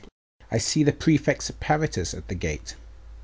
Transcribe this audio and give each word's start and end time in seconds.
I 0.49 0.57
see 0.57 0.81
the 0.83 0.93
prefect's 0.93 1.51
apparitors 1.51 2.15
at 2.17 2.27
the 2.27 2.33
gate. 2.33 2.73